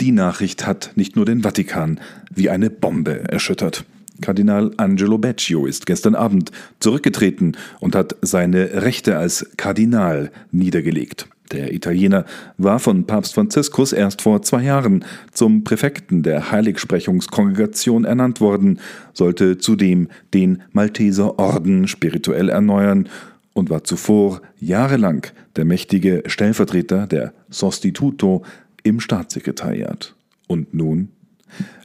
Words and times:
Die 0.00 0.12
Nachricht 0.12 0.64
hat 0.64 0.92
nicht 0.94 1.16
nur 1.16 1.24
den 1.24 1.42
Vatikan 1.42 1.98
wie 2.32 2.50
eine 2.50 2.70
Bombe 2.70 3.28
erschüttert. 3.28 3.84
Kardinal 4.20 4.70
Angelo 4.76 5.18
Beccio 5.18 5.66
ist 5.66 5.86
gestern 5.86 6.14
Abend 6.14 6.52
zurückgetreten 6.78 7.56
und 7.80 7.96
hat 7.96 8.14
seine 8.22 8.82
Rechte 8.82 9.18
als 9.18 9.50
Kardinal 9.56 10.30
niedergelegt. 10.52 11.28
Der 11.50 11.72
Italiener 11.72 12.26
war 12.58 12.78
von 12.78 13.06
Papst 13.06 13.34
Franziskus 13.34 13.92
erst 13.92 14.22
vor 14.22 14.42
zwei 14.42 14.62
Jahren 14.62 15.04
zum 15.32 15.64
Präfekten 15.64 16.22
der 16.22 16.52
Heiligsprechungskongregation 16.52 18.04
ernannt 18.04 18.40
worden, 18.40 18.78
sollte 19.14 19.58
zudem 19.58 20.08
den 20.32 20.62
Malteser 20.70 21.40
Orden 21.40 21.88
spirituell 21.88 22.50
erneuern 22.50 23.08
und 23.52 23.68
war 23.68 23.82
zuvor 23.82 24.42
jahrelang 24.60 25.26
der 25.56 25.64
mächtige 25.64 26.22
Stellvertreter 26.26 27.08
der 27.08 27.32
Sostituto 27.48 28.44
im 28.82 29.00
Staatssekretariat. 29.00 30.14
Und 30.46 30.74
nun? 30.74 31.10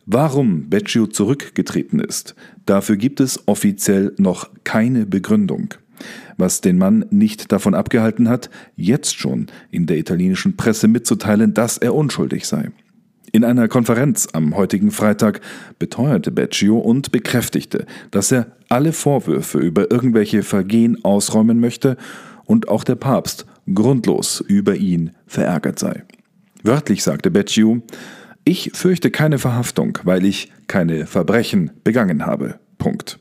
Warum 0.05 0.69
Beccio 0.69 1.07
zurückgetreten 1.07 1.99
ist, 1.99 2.35
dafür 2.65 2.97
gibt 2.97 3.19
es 3.19 3.47
offiziell 3.47 4.13
noch 4.17 4.49
keine 4.63 5.05
Begründung 5.05 5.75
was 6.37 6.61
den 6.61 6.77
Mann 6.77 7.05
nicht 7.09 7.51
davon 7.51 7.73
abgehalten 7.73 8.29
hat, 8.29 8.49
jetzt 8.75 9.17
schon 9.17 9.47
in 9.71 9.85
der 9.85 9.97
italienischen 9.97 10.55
Presse 10.57 10.87
mitzuteilen, 10.87 11.53
dass 11.53 11.77
er 11.77 11.95
unschuldig 11.95 12.45
sei. 12.45 12.71
In 13.31 13.43
einer 13.43 13.67
Konferenz 13.67 14.27
am 14.33 14.55
heutigen 14.55 14.91
Freitag 14.91 15.41
beteuerte 15.79 16.31
Beccio 16.31 16.77
und 16.77 17.11
bekräftigte, 17.11 17.87
dass 18.11 18.31
er 18.31 18.47
alle 18.69 18.93
Vorwürfe 18.93 19.57
über 19.57 19.89
irgendwelche 19.89 20.43
Vergehen 20.43 21.03
ausräumen 21.03 21.59
möchte 21.59 21.97
und 22.45 22.67
auch 22.67 22.83
der 22.83 22.95
Papst 22.95 23.47
grundlos 23.73 24.43
über 24.47 24.75
ihn 24.75 25.11
verärgert 25.25 25.79
sei. 25.79 26.03
Wörtlich 26.63 27.03
sagte 27.03 27.29
Beccio, 27.29 27.81
ich 28.45 28.71
fürchte 28.73 29.11
keine 29.11 29.37
Verhaftung, 29.37 29.99
weil 30.03 30.25
ich 30.25 30.51
keine 30.67 31.05
Verbrechen 31.05 31.71
begangen 31.83 32.25
habe. 32.25 32.59
Punkt. 32.77 33.19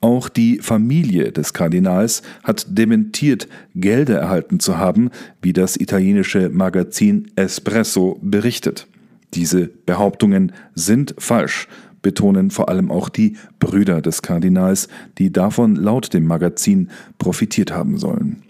Auch 0.00 0.28
die 0.28 0.58
Familie 0.58 1.32
des 1.32 1.54
Kardinals 1.54 2.22
hat 2.42 2.66
dementiert, 2.68 3.48
Gelder 3.74 4.18
erhalten 4.18 4.60
zu 4.60 4.76
haben, 4.76 5.10
wie 5.40 5.54
das 5.54 5.76
italienische 5.76 6.50
Magazin 6.50 7.30
Espresso 7.36 8.18
berichtet. 8.20 8.86
Diese 9.32 9.66
Behauptungen 9.66 10.52
sind 10.74 11.14
falsch, 11.18 11.68
betonen 12.02 12.50
vor 12.50 12.68
allem 12.68 12.90
auch 12.90 13.08
die 13.08 13.36
Brüder 13.58 14.02
des 14.02 14.20
Kardinals, 14.20 14.88
die 15.16 15.32
davon 15.32 15.74
laut 15.74 16.12
dem 16.12 16.26
Magazin 16.26 16.90
profitiert 17.18 17.72
haben 17.72 17.98
sollen. 17.98 18.42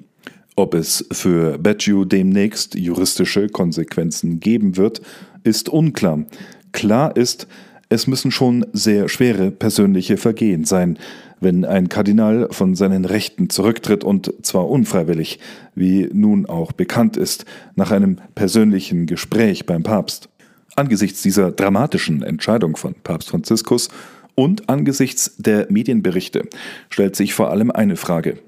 Ob 0.56 0.74
es 0.74 1.05
für 1.10 1.58
Becciu 1.58 2.05
demnächst 2.05 2.77
juristische 2.77 3.48
Konsequenzen 3.48 4.38
geben 4.38 4.77
wird, 4.77 5.02
ist 5.42 5.69
unklar. 5.69 6.24
Klar 6.70 7.16
ist, 7.16 7.48
es 7.88 8.06
müssen 8.06 8.30
schon 8.30 8.64
sehr 8.72 9.08
schwere 9.08 9.50
persönliche 9.50 10.16
Vergehen 10.16 10.64
sein, 10.64 10.98
wenn 11.41 11.64
ein 11.64 11.88
Kardinal 11.88 12.48
von 12.50 12.77
seinen 12.77 13.05
Rechten 13.05 13.50
zurücktritt 13.50 14.05
und 14.05 14.33
zwar 14.42 14.70
unfreiwillig, 14.70 15.41
wie 15.74 16.08
nun 16.12 16.46
auch 16.46 16.72
bekannt 16.72 17.16
ist, 17.16 17.44
nach 17.74 17.91
einem 17.91 18.18
persönlichen 18.34 19.06
Gespräch 19.06 19.66
beim 19.66 19.83
Papst. 19.83 20.28
Angesichts 20.77 21.22
dieser 21.22 21.50
dramatischen 21.50 22.22
Entscheidung 22.22 22.77
von 22.77 22.94
Papst 23.02 23.30
Franziskus 23.30 23.89
und 24.34 24.68
angesichts 24.68 25.34
der 25.36 25.66
Medienberichte 25.70 26.48
stellt 26.91 27.16
sich 27.16 27.34
vor 27.34 27.50
allem 27.50 27.70
eine 27.70 27.96
Frage. 27.96 28.39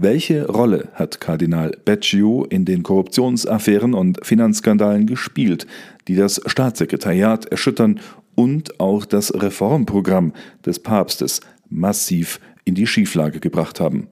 Welche 0.00 0.46
Rolle 0.46 0.90
hat 0.94 1.20
Kardinal 1.20 1.72
Becciu 1.84 2.44
in 2.44 2.64
den 2.64 2.84
Korruptionsaffären 2.84 3.94
und 3.94 4.24
Finanzskandalen 4.24 5.08
gespielt, 5.08 5.66
die 6.06 6.14
das 6.14 6.40
Staatssekretariat 6.46 7.46
erschüttern 7.46 7.98
und 8.36 8.78
auch 8.78 9.04
das 9.04 9.34
Reformprogramm 9.34 10.34
des 10.64 10.78
Papstes 10.78 11.40
massiv 11.68 12.38
in 12.64 12.76
die 12.76 12.86
Schieflage 12.86 13.40
gebracht 13.40 13.80
haben. 13.80 14.06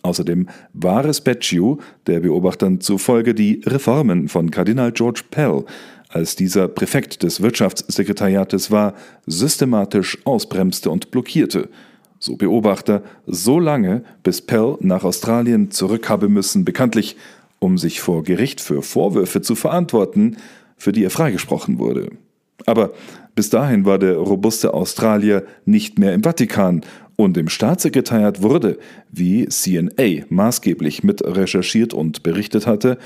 Außerdem 0.00 0.48
war 0.72 1.04
es 1.04 1.20
Becciu, 1.20 1.80
der 2.06 2.20
Beobachtern 2.20 2.80
zufolge 2.80 3.34
die 3.34 3.60
Reformen 3.66 4.28
von 4.28 4.50
Kardinal 4.50 4.92
George 4.92 5.20
Pell, 5.30 5.66
als 6.08 6.36
dieser 6.36 6.66
Präfekt 6.66 7.22
des 7.22 7.42
Wirtschaftssekretariates 7.42 8.70
war, 8.70 8.94
systematisch 9.26 10.16
ausbremste 10.24 10.88
und 10.90 11.10
blockierte. 11.10 11.68
So 12.26 12.34
Beobachter 12.34 13.04
so 13.28 13.60
lange, 13.60 14.02
bis 14.24 14.40
Pell 14.40 14.78
nach 14.80 15.04
Australien 15.04 15.70
zurück 15.70 16.08
habe 16.08 16.28
müssen, 16.28 16.64
bekanntlich, 16.64 17.16
um 17.60 17.78
sich 17.78 18.00
vor 18.00 18.24
Gericht 18.24 18.60
für 18.60 18.82
Vorwürfe 18.82 19.42
zu 19.42 19.54
verantworten, 19.54 20.36
für 20.76 20.90
die 20.90 21.04
er 21.04 21.10
freigesprochen 21.10 21.78
wurde. 21.78 22.10
Aber 22.66 22.90
bis 23.36 23.48
dahin 23.48 23.84
war 23.84 24.00
der 24.00 24.16
robuste 24.16 24.74
Australier 24.74 25.44
nicht 25.66 26.00
mehr 26.00 26.14
im 26.14 26.24
Vatikan 26.24 26.80
und 27.14 27.36
im 27.36 27.48
Staatssekretariat 27.48 28.42
wurde, 28.42 28.76
wie 29.12 29.46
CNA 29.46 30.24
maßgeblich 30.28 31.04
mit 31.04 31.22
recherchiert 31.24 31.94
und 31.94 32.24
berichtet 32.24 32.66
hatte, 32.66 32.98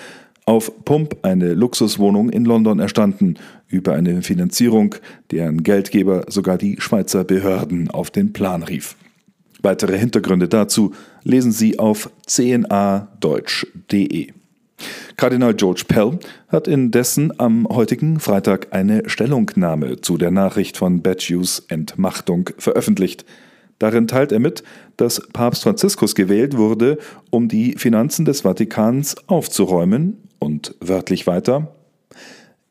auf 0.47 0.83
Pump 0.87 1.19
eine 1.21 1.53
Luxuswohnung 1.53 2.31
in 2.31 2.47
London 2.47 2.81
erstanden, 2.81 3.35
über 3.69 3.93
eine 3.93 4.23
Finanzierung, 4.23 4.95
deren 5.31 5.63
Geldgeber 5.63 6.25
sogar 6.29 6.57
die 6.57 6.81
Schweizer 6.81 7.23
Behörden 7.23 7.91
auf 7.91 8.11
den 8.11 8.33
Plan 8.33 8.63
rief. 8.63 8.97
Weitere 9.63 9.99
Hintergründe 9.99 10.49
dazu 10.49 10.95
lesen 11.23 11.53
Sie 11.53 11.79
auf 11.79 12.11
cnadeutsch.de. 12.27 14.33
Kardinal 15.17 15.55
George 15.55 15.85
Pell 15.87 16.19
hat 16.49 16.67
indessen 16.67 17.39
am 17.39 17.69
heutigen 17.69 18.19
Freitag 18.21 18.69
eine 18.71 19.09
Stellungnahme 19.09 20.01
zu 20.01 20.17
der 20.17 20.31
Nachricht 20.31 20.79
von 20.79 21.03
Beccius 21.03 21.67
Entmachtung 21.69 22.49
veröffentlicht. 22.57 23.27
Darin 23.79 24.07
teilt 24.07 24.33
er 24.33 24.41
mit, 24.41 24.63
dass 24.97 25.21
Papst 25.33 25.65
Franziskus 25.65 26.15
gewählt 26.15 26.57
wurde, 26.57 26.99
um 27.31 27.49
die 27.49 27.75
Finanzen 27.77 28.25
des 28.25 28.43
Vatikans 28.43 29.17
aufzuräumen 29.27 30.17
und 30.39 30.75
wörtlich 30.81 31.27
weiter. 31.27 31.75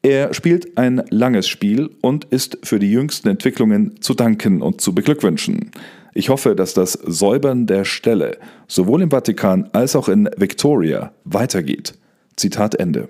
Er 0.01 0.33
spielt 0.33 0.77
ein 0.77 1.03
langes 1.09 1.47
Spiel 1.47 1.89
und 2.01 2.25
ist 2.25 2.57
für 2.63 2.79
die 2.79 2.91
jüngsten 2.91 3.27
Entwicklungen 3.27 4.01
zu 4.01 4.13
danken 4.13 4.61
und 4.61 4.81
zu 4.81 4.95
beglückwünschen. 4.95 5.71
Ich 6.19 6.28
hoffe, 6.28 6.53
dass 6.53 6.74
das 6.74 6.91
Säubern 6.91 7.66
der 7.66 7.85
Stelle 7.85 8.40
sowohl 8.68 9.03
im 9.03 9.09
Vatikan 9.09 9.69
als 9.72 9.96
auch 9.96 10.09
in 10.09 10.30
Victoria 10.35 11.13
weitergeht. 11.24 11.94
Zitat 12.35 12.75
Ende. 12.75 13.07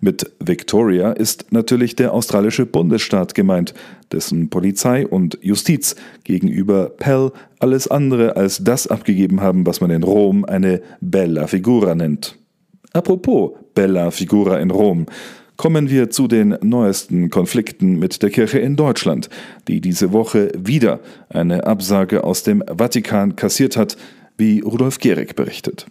Mit 0.00 0.32
Victoria 0.40 1.12
ist 1.12 1.52
natürlich 1.52 1.94
der 1.94 2.14
australische 2.14 2.64
Bundesstaat 2.64 3.34
gemeint, 3.34 3.74
dessen 4.12 4.48
Polizei 4.48 5.06
und 5.06 5.36
Justiz 5.42 5.94
gegenüber 6.24 6.88
Pell 6.88 7.32
alles 7.58 7.86
andere 7.86 8.34
als 8.34 8.64
das 8.64 8.86
abgegeben 8.86 9.42
haben, 9.42 9.66
was 9.66 9.82
man 9.82 9.90
in 9.90 10.02
Rom 10.02 10.46
eine 10.46 10.80
Bella 11.02 11.46
Figura 11.48 11.94
nennt. 11.94 12.38
Apropos 12.94 13.58
Bella 13.74 14.10
Figura 14.10 14.58
in 14.58 14.70
Rom, 14.70 15.04
kommen 15.56 15.90
wir 15.90 16.10
zu 16.10 16.28
den 16.28 16.56
neuesten 16.62 17.30
Konflikten 17.30 17.98
mit 17.98 18.22
der 18.22 18.30
Kirche 18.30 18.58
in 18.58 18.76
Deutschland, 18.76 19.28
die 19.68 19.80
diese 19.80 20.12
Woche 20.12 20.50
wieder 20.56 21.00
eine 21.28 21.64
Absage 21.64 22.24
aus 22.24 22.42
dem 22.42 22.62
Vatikan 22.66 23.36
kassiert 23.36 23.76
hat, 23.76 23.96
wie 24.38 24.60
Rudolf 24.60 24.98
Gehrig 24.98 25.34
berichtet. 25.34 25.86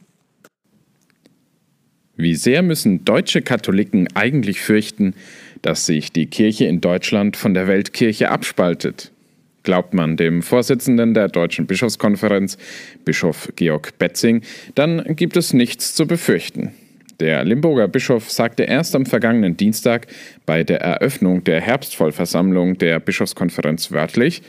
Wie 2.18 2.36
sehr 2.36 2.62
müssen 2.62 3.04
deutsche 3.04 3.42
Katholiken 3.42 4.08
eigentlich 4.16 4.62
fürchten, 4.62 5.16
dass 5.62 5.86
sich 5.86 6.14
die 6.14 6.28
Kirche 6.28 6.66
in 6.66 6.80
Deutschland 6.80 7.36
von 7.36 7.54
der 7.54 7.68
Weltkirche 7.68 8.32
abspaltet? 8.32 9.12
Glaubt 9.64 9.94
man 9.94 10.16
dem 10.16 10.42
Vorsitzenden 10.44 11.14
der 11.14 11.28
Deutschen 11.28 11.66
Bischofskonferenz, 11.66 12.58
Bischof 13.04 13.52
Georg 13.56 13.98
Betzing, 13.98 14.42
dann 14.76 15.04
gibt 15.16 15.36
es 15.36 15.54
nichts 15.54 15.96
zu 15.96 16.06
befürchten. 16.06 16.72
Der 17.20 17.46
Limburger 17.46 17.88
Bischof 17.88 18.30
sagte 18.30 18.64
erst 18.64 18.96
am 18.96 19.06
vergangenen 19.06 19.56
Dienstag 19.56 20.08
bei 20.46 20.64
der 20.64 20.82
Eröffnung 20.82 21.44
der 21.44 21.62
Herbstvollversammlung 21.62 22.78
der 22.78 23.00
Bischofskonferenz 23.00 23.92
wörtlich, 23.92 24.42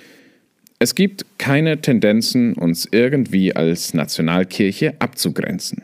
es 0.78 0.94
gibt 0.94 1.24
keine 1.38 1.80
Tendenzen, 1.80 2.52
uns 2.54 2.86
irgendwie 2.90 3.54
als 3.54 3.94
Nationalkirche 3.94 4.94
abzugrenzen. 4.98 5.82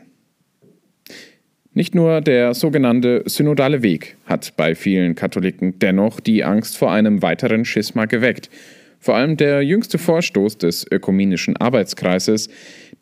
Nicht 1.73 1.95
nur 1.95 2.21
der 2.21 2.53
sogenannte 2.53 3.23
synodale 3.25 3.81
Weg 3.81 4.17
hat 4.25 4.55
bei 4.55 4.75
vielen 4.75 5.15
Katholiken 5.15 5.79
dennoch 5.79 6.19
die 6.19 6.43
Angst 6.43 6.77
vor 6.77 6.91
einem 6.91 7.23
weiteren 7.23 7.65
Schisma 7.65 8.05
geweckt. 8.05 8.51
Vor 8.99 9.15
allem 9.15 9.37
der 9.37 9.63
jüngste 9.63 9.97
Vorstoß 9.97 10.59
des 10.59 10.85
Ökumenischen 10.89 11.57
Arbeitskreises, 11.57 12.49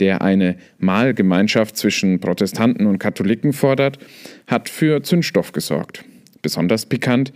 der 0.01 0.21
eine 0.21 0.57
Mahlgemeinschaft 0.79 1.77
zwischen 1.77 2.19
Protestanten 2.19 2.87
und 2.87 2.97
Katholiken 2.97 3.53
fordert, 3.53 3.99
hat 4.47 4.67
für 4.67 5.03
Zündstoff 5.03 5.53
gesorgt. 5.53 6.03
Besonders 6.41 6.87
pikant, 6.87 7.31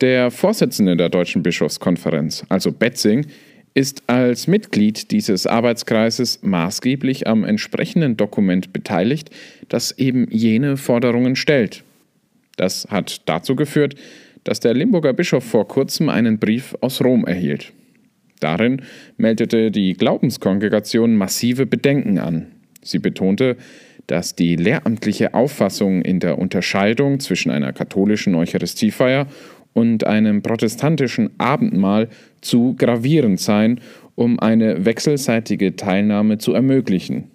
der 0.00 0.30
Vorsitzende 0.30 0.96
der 0.96 1.10
Deutschen 1.10 1.42
Bischofskonferenz, 1.42 2.44
also 2.48 2.72
Betzing, 2.72 3.26
ist 3.74 4.02
als 4.06 4.46
Mitglied 4.46 5.10
dieses 5.10 5.46
Arbeitskreises 5.46 6.40
maßgeblich 6.42 7.26
am 7.26 7.44
entsprechenden 7.44 8.16
Dokument 8.16 8.72
beteiligt, 8.72 9.30
das 9.68 9.92
eben 9.98 10.26
jene 10.30 10.76
Forderungen 10.76 11.36
stellt. 11.36 11.84
Das 12.56 12.88
hat 12.90 13.28
dazu 13.28 13.54
geführt, 13.54 13.94
dass 14.44 14.60
der 14.60 14.72
Limburger 14.72 15.12
Bischof 15.12 15.44
vor 15.44 15.68
kurzem 15.68 16.08
einen 16.08 16.38
Brief 16.38 16.74
aus 16.80 17.04
Rom 17.04 17.26
erhielt. 17.26 17.72
Darin 18.40 18.82
meldete 19.16 19.70
die 19.70 19.94
Glaubenskongregation 19.94 21.16
massive 21.16 21.66
Bedenken 21.66 22.18
an. 22.18 22.46
Sie 22.82 22.98
betonte, 22.98 23.56
dass 24.06 24.34
die 24.34 24.56
lehramtliche 24.56 25.34
Auffassung 25.34 26.02
in 26.02 26.20
der 26.20 26.38
Unterscheidung 26.38 27.20
zwischen 27.20 27.50
einer 27.50 27.72
katholischen 27.72 28.34
Eucharistiefeier 28.34 29.26
und 29.74 30.06
einem 30.06 30.42
protestantischen 30.42 31.30
Abendmahl 31.38 32.08
zu 32.40 32.74
gravierend 32.76 33.38
seien, 33.38 33.80
um 34.14 34.40
eine 34.40 34.84
wechselseitige 34.84 35.76
Teilnahme 35.76 36.38
zu 36.38 36.52
ermöglichen. 36.52 37.30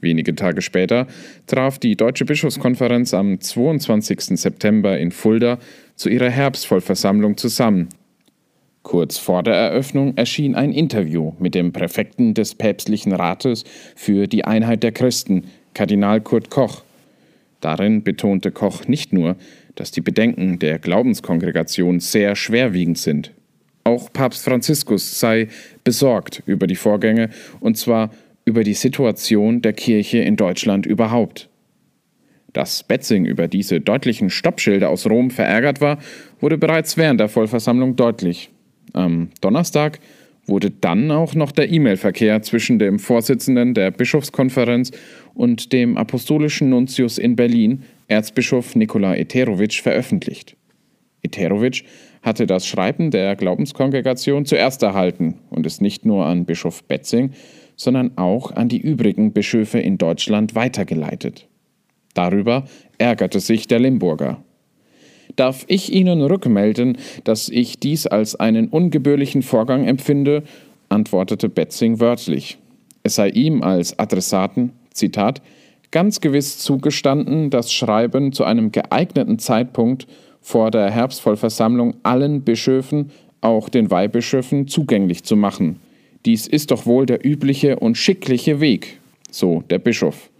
Wenige 0.00 0.34
Tage 0.36 0.62
später 0.62 1.08
traf 1.46 1.78
die 1.78 1.96
Deutsche 1.96 2.24
Bischofskonferenz 2.24 3.14
am 3.14 3.40
22. 3.40 4.38
September 4.38 4.96
in 4.96 5.10
Fulda 5.10 5.58
zu 5.96 6.08
ihrer 6.08 6.30
Herbstvollversammlung 6.30 7.36
zusammen. 7.36 7.88
Kurz 8.88 9.18
vor 9.18 9.42
der 9.42 9.52
Eröffnung 9.52 10.16
erschien 10.16 10.54
ein 10.54 10.72
Interview 10.72 11.34
mit 11.38 11.54
dem 11.54 11.72
Präfekten 11.72 12.32
des 12.32 12.54
päpstlichen 12.54 13.12
Rates 13.12 13.64
für 13.94 14.26
die 14.26 14.46
Einheit 14.46 14.82
der 14.82 14.92
Christen, 14.92 15.44
Kardinal 15.74 16.22
Kurt 16.22 16.48
Koch. 16.48 16.84
Darin 17.60 18.02
betonte 18.02 18.50
Koch 18.50 18.88
nicht 18.88 19.12
nur, 19.12 19.36
dass 19.74 19.90
die 19.90 20.00
Bedenken 20.00 20.58
der 20.58 20.78
Glaubenskongregation 20.78 22.00
sehr 22.00 22.34
schwerwiegend 22.34 22.96
sind. 22.96 23.32
Auch 23.84 24.10
Papst 24.10 24.42
Franziskus 24.42 25.20
sei 25.20 25.48
besorgt 25.84 26.42
über 26.46 26.66
die 26.66 26.74
Vorgänge, 26.74 27.28
und 27.60 27.76
zwar 27.76 28.10
über 28.46 28.64
die 28.64 28.72
Situation 28.72 29.60
der 29.60 29.74
Kirche 29.74 30.20
in 30.20 30.36
Deutschland 30.36 30.86
überhaupt. 30.86 31.50
Dass 32.54 32.84
Betzing 32.84 33.26
über 33.26 33.48
diese 33.48 33.82
deutlichen 33.82 34.30
Stoppschilder 34.30 34.88
aus 34.88 35.04
Rom 35.04 35.30
verärgert 35.30 35.82
war, 35.82 35.98
wurde 36.40 36.56
bereits 36.56 36.96
während 36.96 37.20
der 37.20 37.28
Vollversammlung 37.28 37.94
deutlich. 37.94 38.48
Am 38.92 39.30
Donnerstag 39.40 40.00
wurde 40.46 40.70
dann 40.70 41.10
auch 41.10 41.34
noch 41.34 41.52
der 41.52 41.70
E-Mail-Verkehr 41.70 42.42
zwischen 42.42 42.78
dem 42.78 42.98
Vorsitzenden 42.98 43.74
der 43.74 43.90
Bischofskonferenz 43.90 44.90
und 45.34 45.72
dem 45.72 45.96
apostolischen 45.96 46.70
Nuntius 46.70 47.18
in 47.18 47.36
Berlin, 47.36 47.82
Erzbischof 48.08 48.74
Nikola 48.74 49.14
Eterovic, 49.16 49.74
veröffentlicht. 49.74 50.56
Eterovic 51.22 51.84
hatte 52.22 52.46
das 52.46 52.66
Schreiben 52.66 53.10
der 53.10 53.36
Glaubenskongregation 53.36 54.46
zuerst 54.46 54.82
erhalten 54.82 55.38
und 55.50 55.66
es 55.66 55.80
nicht 55.80 56.06
nur 56.06 56.26
an 56.26 56.46
Bischof 56.46 56.84
Betzing, 56.84 57.32
sondern 57.76 58.16
auch 58.16 58.50
an 58.52 58.68
die 58.68 58.80
übrigen 58.80 59.32
Bischöfe 59.32 59.78
in 59.78 59.98
Deutschland 59.98 60.54
weitergeleitet. 60.54 61.48
Darüber 62.14 62.64
ärgerte 62.98 63.40
sich 63.40 63.68
der 63.68 63.78
Limburger. 63.78 64.42
Darf 65.38 65.64
ich 65.68 65.92
Ihnen 65.92 66.20
rückmelden, 66.20 66.98
dass 67.22 67.48
ich 67.48 67.78
dies 67.78 68.08
als 68.08 68.34
einen 68.34 68.66
ungebührlichen 68.66 69.42
Vorgang 69.42 69.86
empfinde, 69.86 70.42
antwortete 70.88 71.48
Betzing 71.48 72.00
wörtlich. 72.00 72.58
Es 73.04 73.14
sei 73.14 73.28
ihm 73.28 73.62
als 73.62 73.96
Adressaten, 74.00 74.72
Zitat, 74.92 75.40
ganz 75.92 76.20
gewiss 76.20 76.58
zugestanden, 76.58 77.50
das 77.50 77.72
Schreiben 77.72 78.32
zu 78.32 78.42
einem 78.42 78.72
geeigneten 78.72 79.38
Zeitpunkt 79.38 80.08
vor 80.40 80.72
der 80.72 80.90
Herbstvollversammlung 80.90 81.94
allen 82.02 82.42
Bischöfen, 82.42 83.12
auch 83.40 83.68
den 83.68 83.92
Weihbischöfen, 83.92 84.66
zugänglich 84.66 85.22
zu 85.22 85.36
machen, 85.36 85.78
dies 86.26 86.48
ist 86.48 86.72
doch 86.72 86.84
wohl 86.84 87.06
der 87.06 87.24
übliche 87.24 87.78
und 87.78 87.96
schickliche 87.96 88.60
Weg, 88.60 88.98
so 89.30 89.62
der 89.70 89.78
Bischof. 89.78 90.30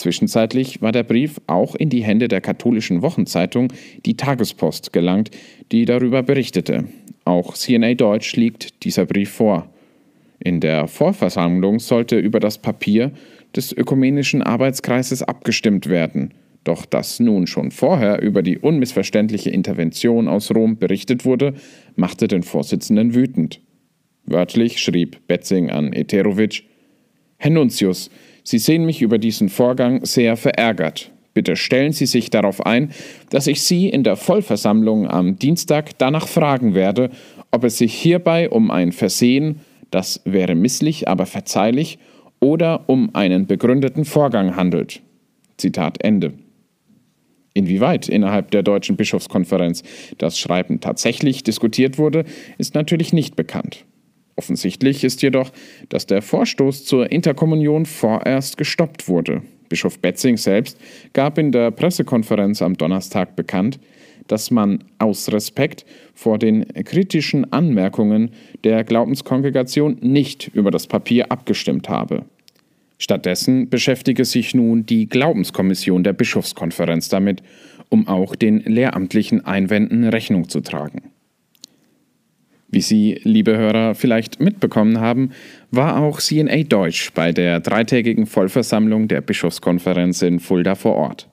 Zwischenzeitlich 0.00 0.80
war 0.80 0.92
der 0.92 1.02
Brief 1.02 1.42
auch 1.46 1.74
in 1.74 1.90
die 1.90 2.02
Hände 2.02 2.28
der 2.28 2.40
katholischen 2.40 3.02
Wochenzeitung 3.02 3.70
Die 4.06 4.16
Tagespost 4.16 4.94
gelangt, 4.94 5.30
die 5.72 5.84
darüber 5.84 6.22
berichtete. 6.22 6.86
Auch 7.26 7.52
CNA 7.52 7.92
Deutsch 7.92 8.34
liegt 8.34 8.82
dieser 8.82 9.04
Brief 9.04 9.28
vor. 9.28 9.68
In 10.38 10.60
der 10.60 10.86
Vorversammlung 10.88 11.80
sollte 11.80 12.18
über 12.18 12.40
das 12.40 12.56
Papier 12.56 13.12
des 13.54 13.76
ökumenischen 13.76 14.42
Arbeitskreises 14.42 15.22
abgestimmt 15.22 15.86
werden. 15.86 16.32
Doch 16.64 16.86
dass 16.86 17.20
nun 17.20 17.46
schon 17.46 17.70
vorher 17.70 18.22
über 18.22 18.40
die 18.40 18.56
unmissverständliche 18.56 19.50
Intervention 19.50 20.28
aus 20.28 20.50
Rom 20.50 20.78
berichtet 20.78 21.26
wurde, 21.26 21.52
machte 21.94 22.26
den 22.26 22.42
Vorsitzenden 22.42 23.14
wütend. 23.14 23.60
Wörtlich 24.24 24.78
schrieb 24.78 25.18
Betzing 25.28 25.68
an 25.68 25.92
Eterovic: 25.92 26.62
Herr 27.36 27.50
Nuntius, 27.50 28.08
Sie 28.44 28.58
sehen 28.58 28.84
mich 28.84 29.02
über 29.02 29.18
diesen 29.18 29.48
Vorgang 29.48 30.04
sehr 30.04 30.36
verärgert. 30.36 31.10
Bitte 31.32 31.56
stellen 31.56 31.92
Sie 31.92 32.06
sich 32.06 32.30
darauf 32.30 32.66
ein, 32.66 32.90
dass 33.30 33.46
ich 33.46 33.62
Sie 33.62 33.88
in 33.88 34.02
der 34.02 34.16
Vollversammlung 34.16 35.08
am 35.08 35.38
Dienstag 35.38 35.96
danach 35.98 36.26
fragen 36.26 36.74
werde, 36.74 37.10
ob 37.52 37.64
es 37.64 37.78
sich 37.78 37.94
hierbei 37.94 38.50
um 38.50 38.70
ein 38.70 38.92
Versehen, 38.92 39.60
das 39.90 40.20
wäre 40.24 40.54
misslich, 40.54 41.08
aber 41.08 41.26
verzeihlich, 41.26 41.98
oder 42.40 42.88
um 42.88 43.14
einen 43.14 43.46
begründeten 43.46 44.04
Vorgang 44.04 44.56
handelt. 44.56 45.02
Zitat 45.56 46.02
Ende. 46.02 46.32
Inwieweit 47.52 48.08
innerhalb 48.08 48.50
der 48.50 48.62
Deutschen 48.62 48.96
Bischofskonferenz 48.96 49.82
das 50.18 50.38
Schreiben 50.38 50.80
tatsächlich 50.80 51.42
diskutiert 51.42 51.98
wurde, 51.98 52.24
ist 52.58 52.74
natürlich 52.74 53.12
nicht 53.12 53.36
bekannt. 53.36 53.84
Offensichtlich 54.40 55.04
ist 55.04 55.20
jedoch, 55.20 55.52
dass 55.90 56.06
der 56.06 56.22
Vorstoß 56.22 56.86
zur 56.86 57.12
Interkommunion 57.12 57.84
vorerst 57.84 58.56
gestoppt 58.56 59.06
wurde. 59.06 59.42
Bischof 59.68 59.98
Betzing 59.98 60.38
selbst 60.38 60.78
gab 61.12 61.36
in 61.36 61.52
der 61.52 61.70
Pressekonferenz 61.70 62.62
am 62.62 62.72
Donnerstag 62.72 63.36
bekannt, 63.36 63.78
dass 64.28 64.50
man 64.50 64.82
aus 64.98 65.30
Respekt 65.30 65.84
vor 66.14 66.38
den 66.38 66.66
kritischen 66.72 67.52
Anmerkungen 67.52 68.30
der 68.64 68.82
Glaubenskongregation 68.82 69.98
nicht 70.00 70.48
über 70.54 70.70
das 70.70 70.86
Papier 70.86 71.30
abgestimmt 71.30 71.90
habe. 71.90 72.24
Stattdessen 72.96 73.68
beschäftige 73.68 74.24
sich 74.24 74.54
nun 74.54 74.86
die 74.86 75.06
Glaubenskommission 75.06 76.02
der 76.02 76.14
Bischofskonferenz 76.14 77.10
damit, 77.10 77.42
um 77.90 78.08
auch 78.08 78.34
den 78.34 78.60
lehramtlichen 78.60 79.44
Einwänden 79.44 80.08
Rechnung 80.08 80.48
zu 80.48 80.62
tragen. 80.62 81.10
Wie 82.72 82.80
Sie, 82.80 83.20
liebe 83.24 83.56
Hörer, 83.56 83.96
vielleicht 83.96 84.40
mitbekommen 84.40 85.00
haben, 85.00 85.30
war 85.72 86.00
auch 86.00 86.20
CNA 86.20 86.62
Deutsch 86.64 87.10
bei 87.12 87.32
der 87.32 87.58
dreitägigen 87.58 88.26
Vollversammlung 88.26 89.08
der 89.08 89.22
Bischofskonferenz 89.22 90.22
in 90.22 90.38
Fulda 90.38 90.76
vor 90.76 90.94
Ort. 90.94 91.26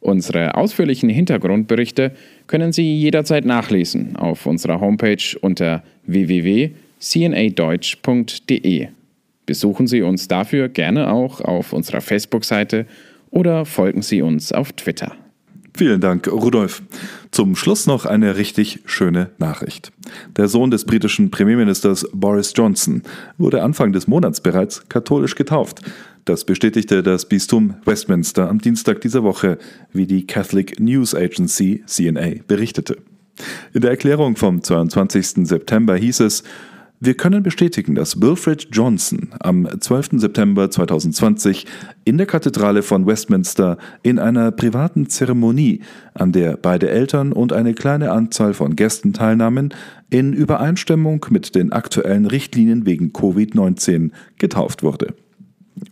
Unsere 0.00 0.54
ausführlichen 0.54 1.08
Hintergrundberichte 1.08 2.12
können 2.46 2.70
Sie 2.72 2.96
jederzeit 2.96 3.44
nachlesen 3.44 4.14
auf 4.14 4.46
unserer 4.46 4.80
Homepage 4.80 5.36
unter 5.40 5.82
www.cnadeutsch.de. 6.06 8.86
Besuchen 9.46 9.88
Sie 9.88 10.02
uns 10.02 10.28
dafür 10.28 10.68
gerne 10.68 11.10
auch 11.10 11.40
auf 11.40 11.72
unserer 11.72 12.00
Facebook-Seite 12.00 12.86
oder 13.30 13.64
folgen 13.64 14.02
Sie 14.02 14.22
uns 14.22 14.52
auf 14.52 14.70
Twitter. 14.72 15.16
Vielen 15.78 16.00
Dank, 16.00 16.26
Rudolf. 16.26 16.82
Zum 17.30 17.54
Schluss 17.54 17.86
noch 17.86 18.04
eine 18.04 18.36
richtig 18.36 18.80
schöne 18.86 19.30
Nachricht. 19.38 19.92
Der 20.36 20.48
Sohn 20.48 20.72
des 20.72 20.84
britischen 20.84 21.30
Premierministers 21.30 22.04
Boris 22.12 22.52
Johnson 22.56 23.04
wurde 23.36 23.62
Anfang 23.62 23.92
des 23.92 24.08
Monats 24.08 24.40
bereits 24.40 24.88
katholisch 24.88 25.36
getauft. 25.36 25.82
Das 26.24 26.44
bestätigte 26.44 27.04
das 27.04 27.26
Bistum 27.26 27.76
Westminster 27.84 28.48
am 28.48 28.58
Dienstag 28.58 29.02
dieser 29.02 29.22
Woche, 29.22 29.56
wie 29.92 30.08
die 30.08 30.26
Catholic 30.26 30.80
News 30.80 31.14
Agency 31.14 31.84
CNA 31.86 32.42
berichtete. 32.48 32.96
In 33.72 33.82
der 33.82 33.90
Erklärung 33.90 34.34
vom 34.34 34.64
22. 34.64 35.46
September 35.46 35.94
hieß 35.94 36.18
es, 36.18 36.42
wir 37.00 37.14
können 37.14 37.44
bestätigen, 37.44 37.94
dass 37.94 38.20
Wilfred 38.20 38.68
Johnson 38.72 39.28
am 39.38 39.68
12. 39.80 40.20
September 40.20 40.68
2020 40.68 41.64
in 42.04 42.18
der 42.18 42.26
Kathedrale 42.26 42.82
von 42.82 43.06
Westminster 43.06 43.78
in 44.02 44.18
einer 44.18 44.50
privaten 44.50 45.08
Zeremonie, 45.08 45.82
an 46.14 46.32
der 46.32 46.56
beide 46.56 46.90
Eltern 46.90 47.32
und 47.32 47.52
eine 47.52 47.74
kleine 47.74 48.10
Anzahl 48.10 48.52
von 48.52 48.74
Gästen 48.74 49.12
teilnahmen, 49.12 49.72
in 50.10 50.32
Übereinstimmung 50.32 51.24
mit 51.30 51.54
den 51.54 51.72
aktuellen 51.72 52.26
Richtlinien 52.26 52.84
wegen 52.84 53.12
Covid-19 53.12 54.10
getauft 54.38 54.82
wurde. 54.82 55.14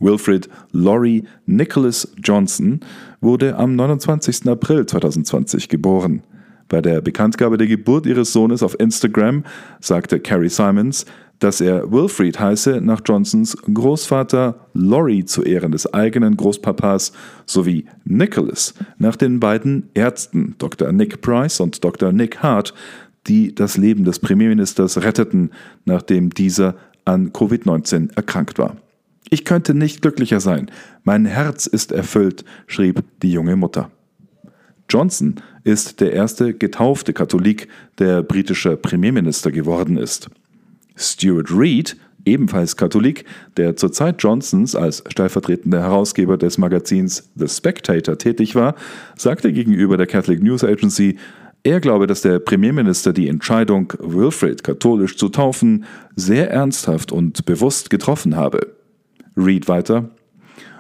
Wilfred 0.01 0.49
Laurie 0.73 1.23
Nicholas 1.47 2.13
Johnson 2.21 2.81
wurde 3.21 3.57
am 3.57 3.77
29. 3.77 4.49
April 4.49 4.87
2020 4.87 5.69
geboren. 5.69 6.23
Bei 6.69 6.81
der 6.81 7.01
Bekanntgabe 7.01 7.59
der 7.59 7.67
Geburt 7.67 8.07
ihres 8.07 8.33
Sohnes 8.33 8.63
auf 8.63 8.79
Instagram 8.81 9.45
sagte 9.81 10.19
Carrie 10.21 10.49
Simons, 10.49 11.07
dass 11.39 11.61
er 11.61 11.91
Wilfried 11.93 12.41
heiße 12.41 12.81
nach 12.81 13.03
Johnsons 13.05 13.57
Großvater 13.73 14.67
Laurie 14.73 15.25
zu 15.25 15.43
Ehren 15.43 15.73
des 15.73 15.93
eigenen 15.93 16.37
Großpapas 16.37 17.13
sowie 17.45 17.85
Nicholas 18.05 18.75
nach 18.99 19.17
den 19.17 19.39
beiden 19.39 19.91
Ärzten 19.95 20.55
Dr. 20.59 20.93
Nick 20.93 21.21
Price 21.21 21.61
und 21.61 21.85
Dr. 21.85 22.13
Nick 22.13 22.43
Hart, 22.43 22.75
die 23.27 23.55
das 23.55 23.77
Leben 23.77 24.05
des 24.05 24.19
Premierministers 24.19 25.03
retteten, 25.03 25.51
nachdem 25.85 26.31
dieser 26.31 26.75
an 27.05 27.33
Covid-19 27.33 28.17
erkrankt 28.17 28.59
war. 28.59 28.77
Ich 29.29 29.45
könnte 29.45 29.75
nicht 29.75 30.03
glücklicher 30.03 30.41
sein. 30.41 30.71
Mein 31.05 31.27
Herz 31.27 31.67
ist 31.67 31.93
erfüllt, 31.93 32.45
schrieb 32.67 33.03
die 33.23 33.33
junge 33.33 33.57
Mutter. 33.57 33.91
Johnson 34.89 35.37
ist 35.65 36.01
der 36.01 36.13
erste 36.13 36.55
getaufte 36.55 37.13
Katholik, 37.13 37.69
der 37.99 38.23
britischer 38.23 38.77
Premierminister 38.77 39.51
geworden 39.51 39.97
ist. 39.97 40.29
Stuart 40.97 41.51
Reed, 41.51 41.97
ebenfalls 42.25 42.77
Katholik, 42.77 43.25
der 43.57 43.77
zur 43.77 43.93
Zeit 43.93 44.23
Johnsons 44.23 44.75
als 44.75 45.03
stellvertretender 45.09 45.83
Herausgeber 45.83 46.37
des 46.37 46.59
Magazins 46.59 47.31
The 47.35 47.49
Spectator 47.49 48.19
tätig 48.19 48.55
war, 48.55 48.75
sagte 49.17 49.53
gegenüber 49.53 49.97
der 49.97 50.07
Catholic 50.07 50.43
News 50.43 50.65
Agency, 50.65 51.19
er 51.67 51.81
glaube, 51.81 52.07
dass 52.07 52.23
der 52.23 52.39
Premierminister 52.39 53.13
die 53.13 53.29
Entscheidung, 53.29 53.93
Wilfrid 53.99 54.63
katholisch 54.63 55.17
zu 55.17 55.29
taufen, 55.29 55.85
sehr 56.15 56.49
ernsthaft 56.49 57.11
und 57.11 57.45
bewusst 57.45 57.91
getroffen 57.91 58.37
habe. 58.37 58.75
Reed 59.37 59.67
weiter. 59.67 60.11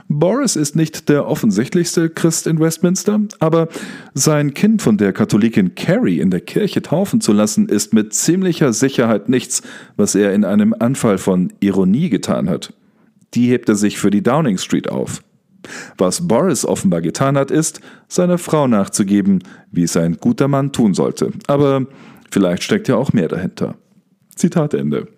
Boris 0.08 0.54
ist 0.54 0.76
nicht 0.76 1.08
der 1.08 1.26
offensichtlichste 1.26 2.08
Christ 2.08 2.46
in 2.46 2.60
Westminster, 2.60 3.20
aber 3.40 3.68
sein 4.14 4.54
Kind 4.54 4.80
von 4.80 4.98
der 4.98 5.12
Katholikin 5.12 5.74
Carrie 5.74 6.20
in 6.20 6.30
der 6.30 6.40
Kirche 6.40 6.80
taufen 6.80 7.20
zu 7.20 7.32
lassen, 7.32 7.68
ist 7.68 7.92
mit 7.92 8.14
ziemlicher 8.14 8.72
Sicherheit 8.72 9.28
nichts, 9.28 9.62
was 9.96 10.14
er 10.14 10.32
in 10.32 10.44
einem 10.44 10.74
Anfall 10.78 11.18
von 11.18 11.52
Ironie 11.60 12.08
getan 12.08 12.48
hat. 12.48 12.72
Die 13.34 13.48
hebt 13.48 13.68
er 13.68 13.74
sich 13.74 13.98
für 13.98 14.10
die 14.10 14.22
Downing 14.22 14.58
Street 14.58 14.88
auf. 14.88 15.22
Was 15.98 16.28
Boris 16.28 16.64
offenbar 16.64 17.00
getan 17.00 17.36
hat, 17.36 17.50
ist, 17.50 17.80
seiner 18.06 18.38
Frau 18.38 18.68
nachzugeben, 18.68 19.42
wie 19.72 19.82
es 19.82 19.96
ein 19.96 20.18
guter 20.18 20.46
Mann 20.46 20.72
tun 20.72 20.94
sollte. 20.94 21.32
Aber 21.48 21.86
vielleicht 22.30 22.62
steckt 22.62 22.86
ja 22.86 22.96
auch 22.96 23.12
mehr 23.12 23.26
dahinter. 23.26 23.74
Zitat 24.36 24.74
Ende. 24.74 25.08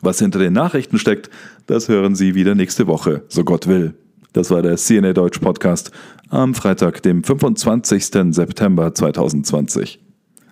Was 0.00 0.18
hinter 0.18 0.38
den 0.38 0.52
Nachrichten 0.52 0.98
steckt, 0.98 1.30
das 1.66 1.88
hören 1.88 2.14
Sie 2.14 2.34
wieder 2.34 2.54
nächste 2.54 2.86
Woche, 2.86 3.24
so 3.28 3.44
Gott 3.44 3.66
will. 3.66 3.94
Das 4.32 4.50
war 4.50 4.62
der 4.62 4.76
CNA 4.76 5.12
Deutsch 5.12 5.38
Podcast 5.38 5.90
am 6.28 6.54
Freitag, 6.54 7.02
dem 7.02 7.24
25. 7.24 8.04
September 8.34 8.94
2020. 8.94 10.00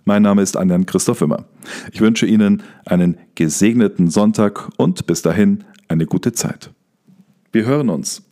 Mein 0.05 0.23
Name 0.23 0.43
ist 0.43 0.57
Anjan 0.57 0.87
Christoph 0.87 1.23
Immer. 1.23 1.45
Ich 1.93 2.01
wünsche 2.01 2.27
Ihnen 2.27 2.63
einen 2.85 3.19
gesegneten 3.35 4.11
Sonntag 4.11 4.69
und 4.77 5.07
bis 5.07 5.23
dahin 5.23 5.65
eine 5.89 6.07
gute 6.07 6.33
Zeit. 6.33 6.71
Wir 7.53 7.65
hören 7.67 7.89
uns. 7.89 8.23